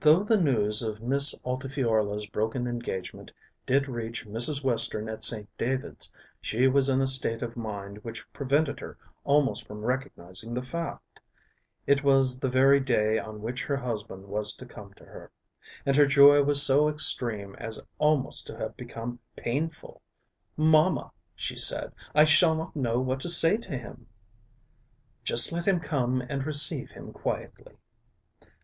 [0.00, 3.32] Though the news of Miss Altifiorla's broken engagement
[3.64, 4.64] did reach Mrs.
[4.64, 5.48] Western at St.
[5.56, 10.64] David's, she was in a state of mind which prevented her almost from recognising the
[10.64, 11.20] fact.
[11.86, 15.30] It was the very day on which her husband was to come to her.
[15.84, 20.02] And her joy was so extreme as almost to have become painful.
[20.56, 24.08] "Mamma," she said, "I shall not know what to say to him."
[25.22, 27.76] "Just let him come and receive him quietly."